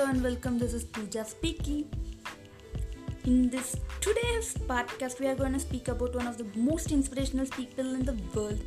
[0.00, 0.58] Hello and welcome.
[0.58, 1.84] This is Pooja speaking.
[3.24, 7.44] In this today's podcast, we are going to speak about one of the most inspirational
[7.44, 8.58] people in the world.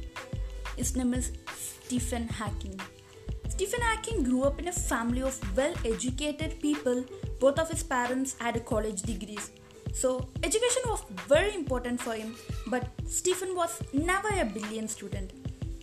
[0.77, 2.79] His name is Stephen Hawking.
[3.49, 7.03] Stephen Hawking grew up in a family of well educated people.
[7.39, 9.49] Both of his parents had college degrees.
[9.91, 12.35] So, education was very important for him,
[12.67, 15.33] but Stephen was never a brilliant student.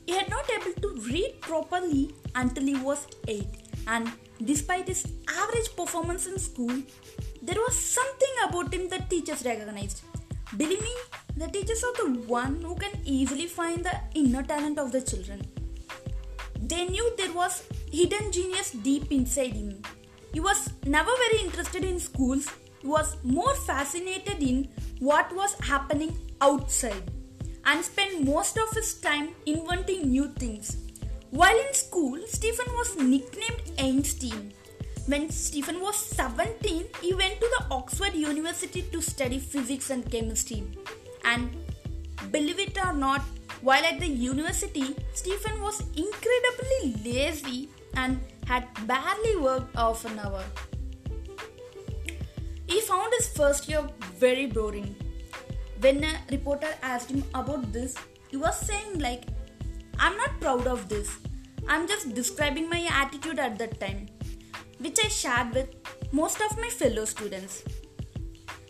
[0.07, 4.11] He had not able to read properly until he was 8 and
[4.51, 5.05] despite his
[5.43, 6.75] average performance in school,
[7.43, 10.03] there was something about him that teachers recognized.
[10.57, 10.95] Believe me,
[11.37, 15.41] the teachers are the one who can easily find the inner talent of the children.
[16.61, 19.83] They knew there was hidden genius deep inside him.
[20.33, 22.49] He was never very interested in schools.
[22.81, 24.69] He was more fascinated in
[25.01, 27.11] what was happening outside
[27.65, 30.77] and spent most of his time inventing new things
[31.31, 34.53] while in school, Stephen was nicknamed Einstein.
[35.07, 40.65] When Stephen was 17, he went to the Oxford University to study physics and chemistry.
[41.25, 41.51] And
[42.33, 43.23] believe it or not,
[43.63, 50.43] while at the university, Stephen was incredibly lazy and had barely worked half an hour.
[52.67, 53.89] He found his first year
[54.19, 54.97] very boring.
[55.81, 57.95] When a reporter asked him about this,
[58.31, 59.25] he was saying like
[59.99, 61.11] I'm not proud of this.
[61.73, 64.09] I'm just describing my attitude at that time,
[64.79, 65.69] which I shared with
[66.11, 67.63] most of my fellow students.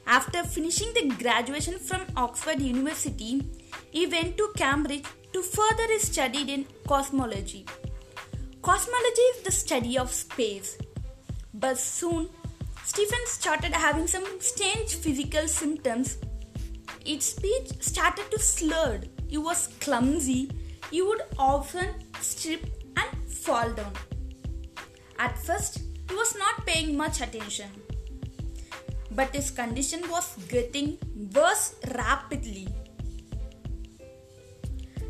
[0.06, 3.43] After finishing the graduation from Oxford University,
[3.91, 7.65] he went to Cambridge to further his study in cosmology.
[8.61, 10.77] Cosmology is the study of space.
[11.55, 12.28] But soon,
[12.84, 16.19] Stephen started having some strange physical symptoms.
[17.03, 19.01] His speech started to slur.
[19.27, 20.51] He was clumsy
[20.91, 21.89] he would often
[22.21, 22.67] strip
[23.45, 23.93] fall down.
[25.19, 27.71] At first, he was not paying much attention,
[29.12, 30.99] but his condition was getting
[31.34, 32.69] worse rapidly.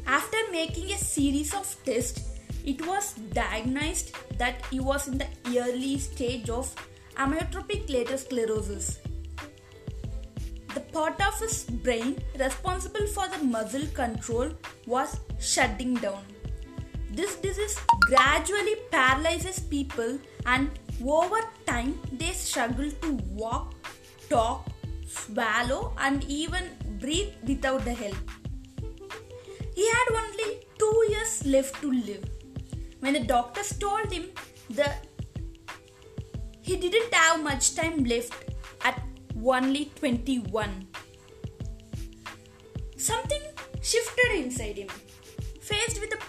[0.07, 2.29] After making a series of tests,
[2.65, 6.75] it was diagnosed that he was in the early stage of
[7.17, 8.99] amyotrophic lateral sclerosis
[10.75, 14.51] the part of his brain responsible for the muscle control
[14.87, 16.25] was shutting down.
[17.13, 20.71] This disease gradually paralyzes people, and
[21.05, 23.75] over time, they struggle to walk,
[24.29, 24.69] talk,
[25.07, 28.17] swallow, and even breathe without the help.
[29.75, 32.25] He had only two years left to live.
[33.01, 34.27] When the doctors told him
[34.71, 35.07] that
[36.61, 38.35] he didn't have much time left
[38.85, 39.03] at
[39.45, 40.87] only 21.
[42.97, 43.43] Something
[43.83, 44.89] shifted inside him.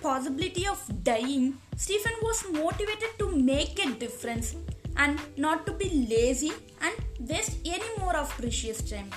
[0.02, 4.56] Possibility of dying, Stephen was motivated to make a difference
[4.98, 6.52] and not to be lazy
[6.82, 9.10] and waste any more of precious time.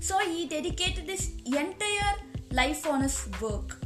[0.00, 2.14] So he dedicated his entire
[2.50, 3.80] life on his work.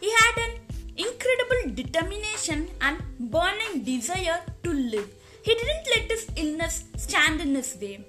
[0.00, 0.52] He had an
[0.96, 5.08] incredible determination and burning desire to live
[5.44, 8.04] he didn't let his illness stand in his way.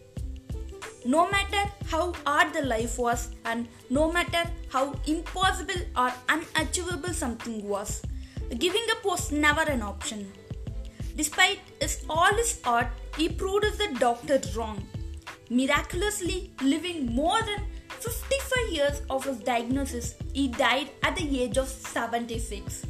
[1.05, 7.67] No matter how hard the life was, and no matter how impossible or unachievable something
[7.67, 8.01] was,
[8.57, 10.31] giving up was never an option.
[11.15, 12.87] Despite his, all his art,
[13.17, 14.87] he proved the doctor wrong,
[15.49, 17.65] miraculously living more than
[17.99, 20.15] 55 years of his diagnosis.
[20.33, 22.85] He died at the age of 76.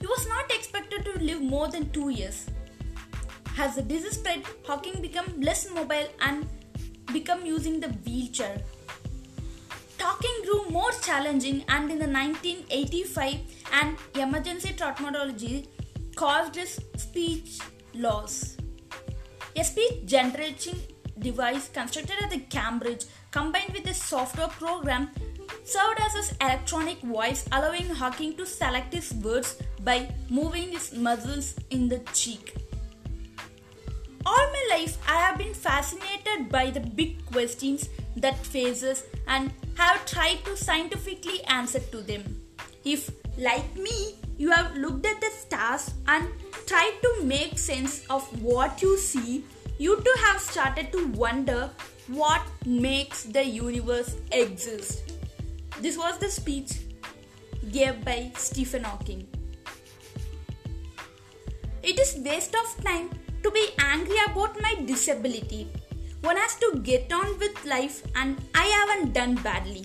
[0.00, 2.46] He was not expected to live more than two years.
[3.56, 6.48] As the disease spread, Hawking became less mobile and
[7.12, 8.60] became using the wheelchair.
[9.96, 13.36] Talking grew more challenging, and in the 1985,
[13.72, 15.68] an emergency tracheotomy
[16.16, 17.58] caused his speech
[17.94, 18.56] loss.
[19.56, 20.80] A speech generating
[21.20, 25.10] device constructed at the Cambridge combined with a software program
[25.62, 31.54] served as his electronic voice, allowing Hawking to select his words by moving his muscles
[31.70, 32.63] in the cheek.
[34.26, 40.06] All my life, I have been fascinated by the big questions that faces and have
[40.06, 42.40] tried to scientifically answer to them.
[42.84, 46.28] If, like me, you have looked at the stars and
[46.66, 49.44] tried to make sense of what you see,
[49.78, 51.70] you too have started to wonder
[52.08, 55.12] what makes the universe exist.
[55.80, 56.72] This was the speech
[57.72, 59.26] given by Stephen Hawking.
[61.82, 63.10] It is waste of time
[63.44, 65.68] to be angry about my disability.
[66.22, 69.84] One has to get on with life and I haven't done badly.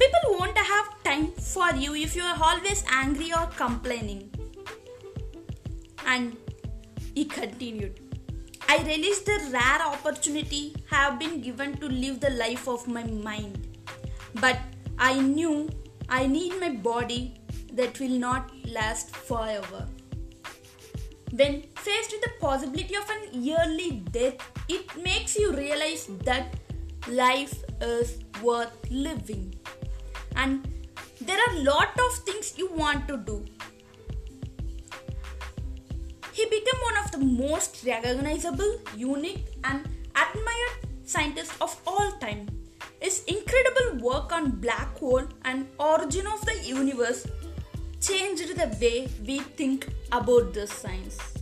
[0.00, 4.30] People won't have time for you if you are always angry or complaining.
[6.04, 6.36] And
[7.14, 8.00] he continued.
[8.68, 13.78] I relish the rare opportunity have been given to live the life of my mind.
[14.34, 14.58] But
[14.98, 15.70] I knew
[16.08, 17.34] I need my body
[17.74, 19.86] that will not last forever.
[21.32, 24.36] When faced with the possibility of an early death,
[24.68, 26.54] it makes you realize that
[27.08, 29.54] life is worth living.
[30.36, 30.66] And
[31.20, 33.44] there are a lot of things you want to do.
[36.32, 42.46] He became one of the most recognizable, unique, and admired scientists of all time.
[43.00, 47.26] His incredible work on black hole and origin of the universe
[48.06, 51.35] changed the way we think about this science.